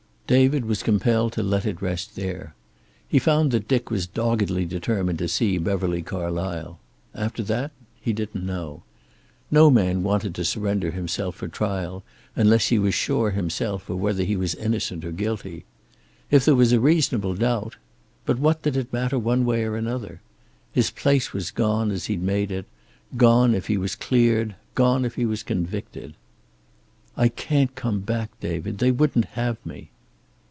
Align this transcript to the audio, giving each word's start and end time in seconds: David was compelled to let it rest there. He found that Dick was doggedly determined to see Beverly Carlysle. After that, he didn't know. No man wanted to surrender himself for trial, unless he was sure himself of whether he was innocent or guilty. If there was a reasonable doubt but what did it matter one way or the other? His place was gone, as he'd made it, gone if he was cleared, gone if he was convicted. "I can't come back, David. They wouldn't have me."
David 0.27 0.63
was 0.63 0.81
compelled 0.81 1.33
to 1.33 1.43
let 1.43 1.65
it 1.65 1.81
rest 1.81 2.15
there. 2.15 2.55
He 3.05 3.19
found 3.19 3.51
that 3.51 3.67
Dick 3.67 3.91
was 3.91 4.07
doggedly 4.07 4.63
determined 4.63 5.19
to 5.19 5.27
see 5.27 5.57
Beverly 5.57 6.01
Carlysle. 6.01 6.77
After 7.13 7.43
that, 7.43 7.71
he 7.99 8.13
didn't 8.13 8.45
know. 8.45 8.81
No 9.51 9.69
man 9.69 10.03
wanted 10.03 10.33
to 10.35 10.45
surrender 10.45 10.91
himself 10.91 11.35
for 11.35 11.49
trial, 11.49 12.05
unless 12.33 12.69
he 12.69 12.79
was 12.79 12.93
sure 12.95 13.31
himself 13.31 13.89
of 13.89 13.97
whether 13.99 14.23
he 14.23 14.37
was 14.37 14.55
innocent 14.55 15.03
or 15.03 15.11
guilty. 15.11 15.65
If 16.29 16.45
there 16.45 16.55
was 16.55 16.71
a 16.71 16.79
reasonable 16.79 17.35
doubt 17.35 17.75
but 18.25 18.39
what 18.39 18.61
did 18.61 18.77
it 18.77 18.93
matter 18.93 19.19
one 19.19 19.43
way 19.43 19.65
or 19.65 19.81
the 19.81 19.93
other? 19.93 20.21
His 20.71 20.91
place 20.91 21.33
was 21.33 21.51
gone, 21.51 21.91
as 21.91 22.05
he'd 22.05 22.23
made 22.23 22.51
it, 22.51 22.67
gone 23.17 23.53
if 23.53 23.67
he 23.67 23.75
was 23.75 23.95
cleared, 23.97 24.55
gone 24.75 25.03
if 25.03 25.15
he 25.15 25.25
was 25.25 25.43
convicted. 25.43 26.13
"I 27.17 27.27
can't 27.27 27.75
come 27.75 27.99
back, 27.99 28.29
David. 28.39 28.77
They 28.77 28.91
wouldn't 28.91 29.25
have 29.25 29.57
me." 29.65 29.89